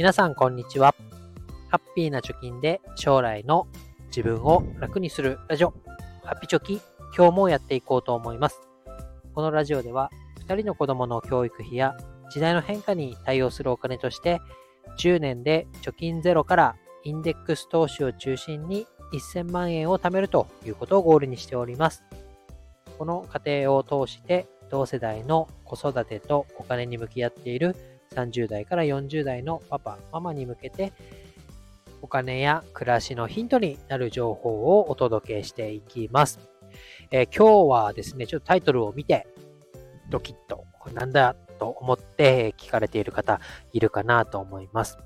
[0.00, 0.94] 皆さんこんにちは。
[1.68, 3.68] ハッピーな貯金で将来の
[4.06, 5.74] 自分を楽にするラジオ、
[6.24, 6.80] ハッピチョキ、
[7.14, 8.62] 今日もやっていこうと思います。
[9.34, 10.10] このラジオでは、
[10.46, 11.98] 2人の子供の教育費や
[12.32, 14.40] 時代の変化に対応するお金として、
[14.98, 22.04] 10年で貯金ゼロからインデックス投資を中心に1000万円を貯めるということをゴールにしております。
[22.96, 27.76] この過程を通して同世代の子育てとお金に向き合っている
[28.14, 30.92] 30代から40代のパパ、ママに向けて
[32.02, 36.40] お金や暮らしのヒントになる情報をお届けしていきます。
[37.12, 39.28] えー、今日はですね、ちょっとタイトルを見て
[40.08, 43.40] ドキッと、なんだと思って聞かれている方
[43.72, 44.98] いるかなと思います。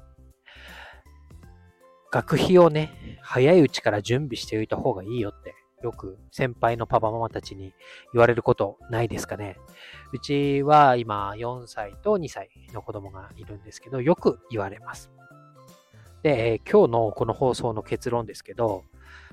[2.10, 7.74] 学費をね、早いうちから準備しておいた方がいいよってよく先輩のパパママたちに
[8.14, 9.58] 言われることないですかね。
[10.14, 15.10] うちは今4歳と2歳の子供がいるんですけど、よく言われます。
[16.22, 18.84] で、今日のこの放送の結論ですけど、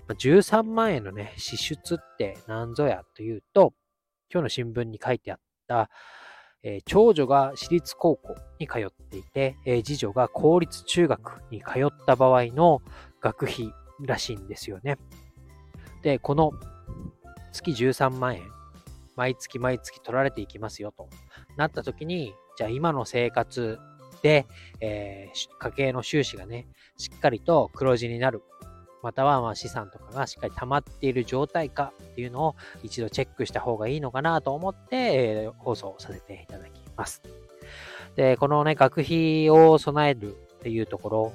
[0.10, 3.74] 13万円のね、支出って何ぞやというと、
[4.30, 5.90] 今日の新聞に書いてあった、
[6.64, 12.82] えー、長女が私立高校に通っていて、えー、次女が公立中学に通った場合の
[13.22, 14.98] 学費らしいんですよね。
[16.02, 16.52] で、この
[17.52, 18.44] 月13万円、
[19.16, 21.10] 毎月毎月取られていきますよと
[21.58, 23.80] なった時に、じゃあ今の生活
[24.22, 24.46] で、
[24.80, 28.42] えー、家計の収支がね、しっかりと黒字になる。
[29.04, 37.24] またはま資産とかがしっかり溜まっている状態かっていうのを一度チェックした方がいいのかなと思って、えー、放送させていただきます。
[38.16, 41.34] で、このね、学費を備えるっていうところ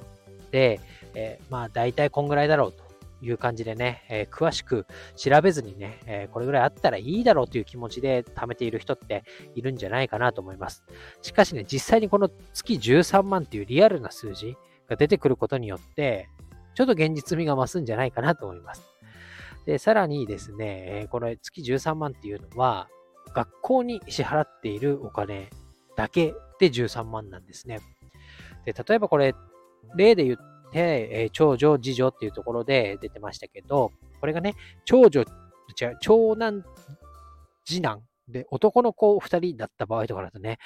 [0.52, 0.80] で、
[1.14, 2.85] えー、まあ大体こんぐらいだろうと
[3.22, 4.86] いう感じでね、えー、詳しく
[5.16, 10.84] 調べずにね、えー、これぐらいあったらいいだろうという気持ちで貯めている人っているんじゃないかなと思います。
[11.22, 14.56] しかしね、実際にこの月13万っていうリアルな数字
[14.88, 16.28] が出てくることによって、
[16.74, 18.82] ちょっと現実味が増すんじゃないかなと思います。
[19.64, 22.88] で、さらにですね、これ月13万っていうのは、
[23.34, 25.50] 学校に支払っているお金
[25.96, 27.80] だけで13万なんですね。
[28.64, 29.34] で、例えばこれ、
[29.96, 34.54] 例で言ってて、えー、長女、次女っていうところで出てましたけど、これがね、
[34.84, 35.24] 長女、違
[35.86, 36.64] う、長男、
[37.64, 40.58] 次男で、男の子2人だった場合とかだとね、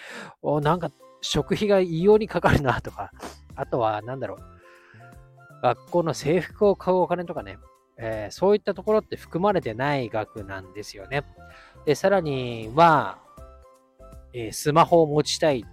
[0.43, 0.91] おなんか
[1.21, 3.13] 食費が異様にかかるなとか、
[3.55, 7.59] あとは、なんだろう、学校の制服を買うお金とかね、
[7.97, 11.23] えー、そういったところって含まれてない額なんですよね。
[11.85, 13.19] で、さらには、
[14.33, 15.65] えー、スマホを持ちたい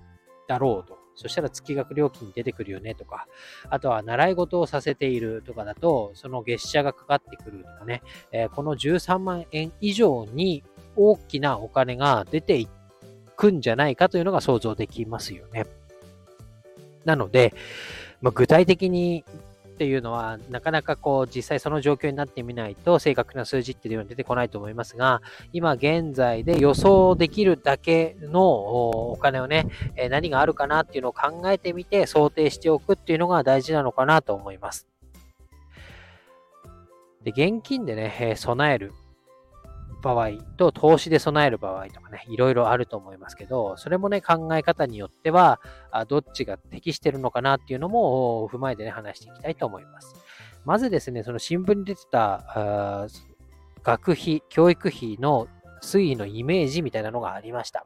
[0.47, 0.96] だろうと。
[1.17, 3.27] そしたら月額料金出てくるよねとか、
[3.69, 10.63] あとは習い事をさせているとかだと、その月謝がかかってくるとかね、えー、この13万円以上に
[10.95, 12.69] 大きなお金が出てい
[13.35, 15.65] くんじゃないかというのが想像できますよね。
[17.03, 17.53] なので、
[18.21, 19.23] まあ、具体的に
[19.77, 25.21] っていうのは、なかなかこう、実際その状況になってみないと、正確な数字っていうのは出てこないと思いますが、
[25.53, 28.41] 今現在で予想できるだけの
[29.11, 29.67] お金をね、
[30.09, 34.87] 何があるかなっていうのを考えてみて、想定しておくっていうのが大事なのかなと思います。
[37.23, 38.93] で、現金でね、備える。
[40.01, 45.59] 場合と投資で備える場合とかね、いろいろあると思いますけど、それもね、考え方によっては、
[46.07, 50.15] どっちが適してるのかなっていうのも踏まえてね、話していきたいと思います。
[50.65, 53.07] まずですね、その新聞に出てた、
[53.83, 55.47] 学費、教育費の
[55.81, 57.85] 推移のイメージみたいなのがありました。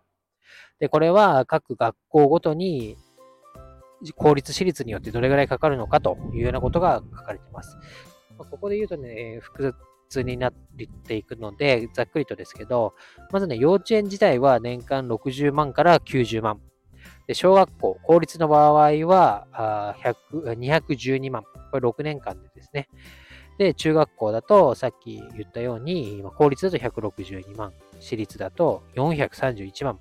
[0.80, 2.98] で、これは各学校ごとに
[4.16, 7.78] 公立私立によってどれぐらいかかるのかというようなことが書かれています。
[8.38, 9.76] ここで言うとね、複
[10.12, 10.54] 通になっ
[11.08, 12.94] ていくので、ざっくりとですけど、
[13.32, 16.60] まずね、幼稚園自体は年間60万から90万。
[17.28, 18.74] で小学校、公立の場合
[19.08, 21.44] はあ212万。
[21.72, 22.88] これ6年間でですね。
[23.58, 30.00] で、中学校だと、さっき言ったように、公立だと162万、私立だと431万。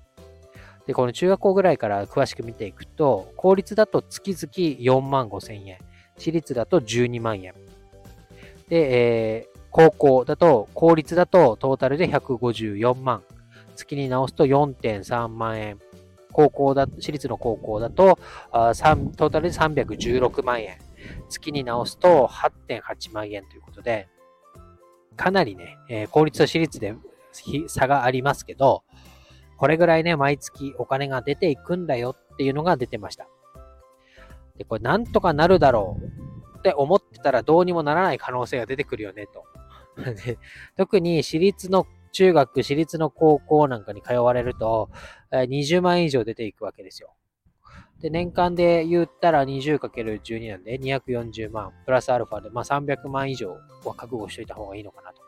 [0.87, 5.77] で、この中学校ぐらいから詳しく見ていくと、公立だと月々4万5千円、
[6.17, 7.53] 私立だと12万円。
[8.67, 13.23] で、え、高校だと、公立だとトータルで154万。
[13.75, 15.79] 月に直すと4.3万円。
[16.33, 18.19] 高校だ、私立の高校だと、
[18.51, 20.77] あトータルで316万円。
[21.29, 24.07] 月に直すと8.8万円ということで、
[25.15, 26.95] かなりね、えー、公立と私立で
[27.67, 28.83] 差がありますけど、
[29.57, 33.27] これぐらいね、毎月お金が出ていくんだよっていうのが出てました。
[34.57, 39.45] で、これなんとかなるだろうって思ってたらどうにもならない可能性が出てくるよねと。
[40.77, 44.89] 特に私立の中学、私立の高校なんかに通われると、
[45.31, 47.13] 20万以上出ていくわけですよ。
[48.01, 53.51] で、年間で言ったら 20×12 なんで240万、プラスアルファで、まあ300万以上
[53.85, 55.21] は覚悟しといた方がいいのかなと。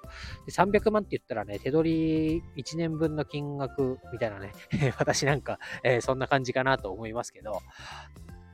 [0.46, 4.54] で300万って言ったらね、手取り1年分の金額みたいなね、
[4.98, 7.62] 私なんか、えー、そんな感じかなと思いますけど、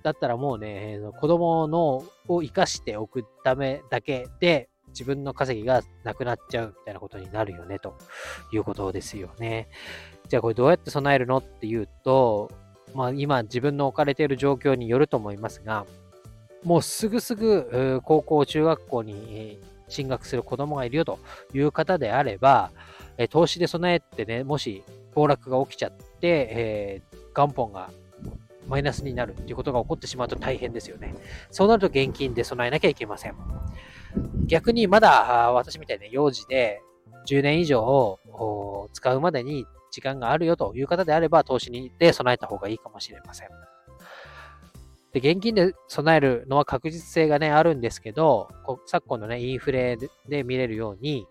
[0.03, 7.97] だったらもうね、子供のを生かしておくためだけで、自分の稼ぎがなくなっちゃうみたいなことになるよね、と
[8.51, 9.69] いうことですよね。
[10.27, 12.51] じゃあこれどうやって備えるのっていうと、
[12.94, 15.86] まあ今自分の置かれている状況によると思いますが、
[16.63, 21.19] もうすぐすぐ高校、中学校に進学する子供がいるよと
[21.53, 22.71] いう方であれば、
[23.30, 24.83] 投資で備えてね、もし
[25.13, 27.89] 暴落が起きちゃって、えー、元本が
[28.68, 31.15] マイナスになるっていうことが起こってしまうと大変ですよね。
[31.50, 33.35] そうなると現金で備えなきゃいけません。
[34.50, 36.81] 逆にまだ私みたいな幼児で
[37.28, 38.19] 10年以上
[38.92, 43.50] 使うまでに時間があるよという方であれば投資にで備えた方がいいかもしれません。
[45.12, 48.50] で、現金で備えるのは確実性がね、あるんですけど、
[48.86, 49.98] 昨今のね、インフレ
[50.28, 51.25] で見れるように、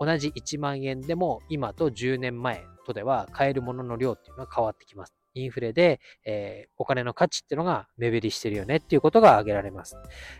[0.00, 5.14] 同じ1万円でも今と10年前とでは買えるものの量っていうのは変わってきます。
[5.34, 9.96] インフレで、えー、お金の価値っていうのが目減りしてるよねっていうことが挙げられます。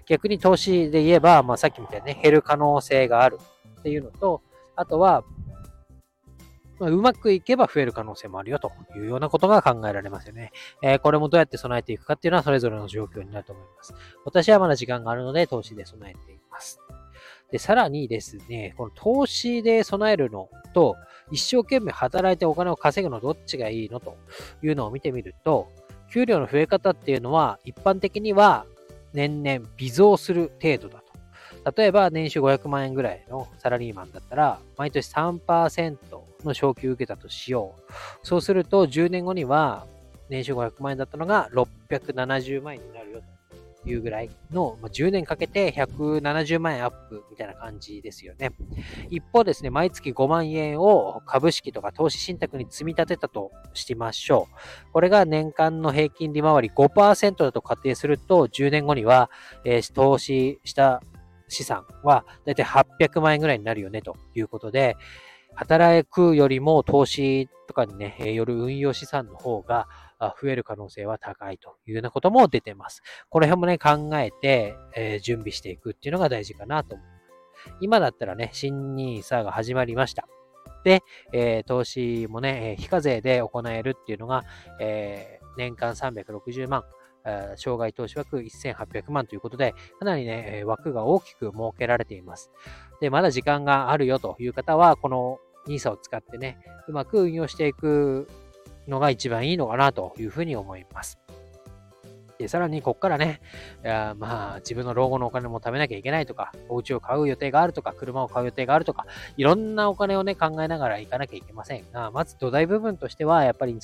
[0.06, 3.38] 逆に投資で言えば、まあ、さっきみたいにね、減る可能性がある
[3.80, 4.42] っていうのと、
[4.76, 5.24] あとは、
[6.78, 10.50] まあ、うまくいけば増える可能性もあるよというようなことが考えられますよね。
[10.82, 13.94] えー、これもどうやって備えていくかっていうのはそれぞれの状況になると思います。
[14.24, 16.80] 私はまだ時間があるので投資で備えています。
[17.52, 20.96] で、さらにですね、この投資で備えるのと、
[21.32, 24.16] 一生懸命働いてお金を稼ぐのどっちがいいのと
[24.62, 25.68] いうのを見てみると、
[26.12, 28.66] 給料の増え方っていうのは一般的には
[29.14, 31.02] 年々微増する程度だ
[31.64, 31.72] と。
[31.74, 35.96] 例えば年収500万円ぐらいのサラリーマンだったら、毎年3%
[36.44, 37.92] の昇給を受けたとしよう。
[38.22, 39.86] そうすると10年後には
[40.28, 43.24] 年収500万円だったのが670万円になるよと。
[43.84, 48.50] いうぐらいの、まあ、10年かけて170万円アップみたいな感じですよね。
[49.10, 54.48] 一方ですね、毎月5万円を株式とか投資信託に積み立てたとしましょ
[54.88, 54.92] う。
[54.92, 59.30] これが年間の平均利回り5%だと仮定すると、10年後には、
[59.64, 61.02] えー、投資した
[61.48, 64.96] 資産はだいたい800万円ぐらいになるよねということで、
[65.54, 69.86] 働くよりも投資とかにね、よる運用資産の方が
[70.28, 73.02] 増える可能性は高いというようなことも出てます。
[73.28, 77.12] この辺もね、考えて、えー、準備していくっていうのが大事かなと思います。
[77.80, 80.26] 今だったらね、新 NISA が始まりました。
[80.84, 81.02] で、
[81.32, 84.42] えー、投資もね、非課税で行えるっていうのが、
[84.80, 86.82] えー、年間360万、
[87.56, 92.50] 障害投資枠1800万ということで、かなりね、枠が大きく設けられています。
[93.00, 96.58] で、まだ時間があるよという方は、この NISA を使ってね、
[96.88, 98.28] うまく運用していく
[98.88, 101.18] のが一番いいのかなというふうに思います。
[102.42, 103.40] で、さらにこっからね、
[103.84, 109.06] いやまあ自分の老後のお金も貯めなきゃいけないとか、お家を買う予定があるとか、車を買う予定があるとか、
[109.36, 113.76] いろんなお金をね、考えながら行かなきゃいけませんが、まず土台部分としては、やっぱり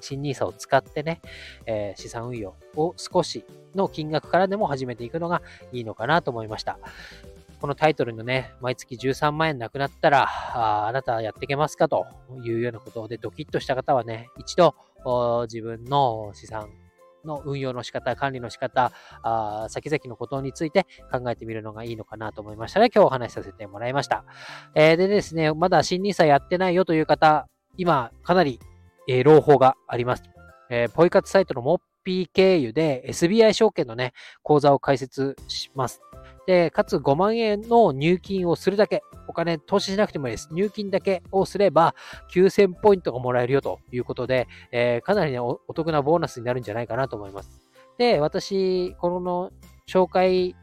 [0.00, 1.20] 新 NISA を使ってね、
[1.66, 3.44] えー、資産運用を少し
[3.74, 5.40] の金額からでも始めていくのが
[5.72, 6.78] いいのかなと思いました。
[7.62, 12.06] このタイトルのね、毎月13万円なくなったら、ああなたやっていけますかと
[12.44, 14.74] いうようなことでドキッとした方はね、一度
[15.44, 16.70] 自分の資産
[17.24, 18.90] の運用の仕方、管理の仕方、
[19.22, 24.24] あ先々のことについて考えてみるのがいいのかなと思いましたの、で、今日お話しさせてもらいました。
[24.74, 28.58] えー、でですね、まだ新 nisa やってないよという方、今かなり、
[29.06, 30.24] えー、朗報があります。
[30.68, 36.02] えー、ポイ活サイトのモッピー経由で SBI 証券のね、口座を開設します。
[36.46, 40.48] で、かつ5万円の入金をするだけ、お金投資しなくてもいいです。
[40.52, 41.94] 入金だけをすれば
[42.32, 47.60] 9000ポイントがもらえるよということで、えー、かなりねお、お得なボーナスになるんじゃないかなと思います。
[47.98, 49.50] で、私、この
[49.86, 50.56] 紹介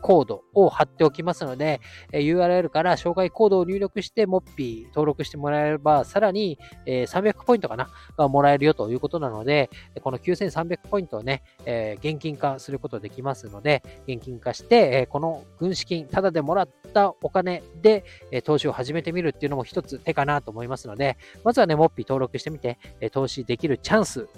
[0.00, 1.80] コードを貼っておきますので、
[2.12, 9.70] え URL から紹介コードを入力して、モッピー登録してもらえれば、さらに、え300ポイントかながもらえるよということなので、
[10.02, 24.28] この9300ポイントをね、え現金化することできますので、現金化して、えこの軍資金、ただでもらったお金で、え投資を始めてみるっていうのも一つ手かなと思いますので、まずはね、モッピー登録してみて、え投資できるチャンス、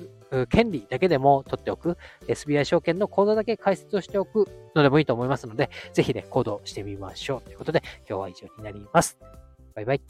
[0.49, 7.43] 権利だけでも取っておく、SBI 証券の口座だけ解説をしておくのでもいいと思いますので、ぜひね、行動してみましょう。
[7.43, 9.19] ということで、今日は以上になります。
[9.75, 10.01] バイバイ。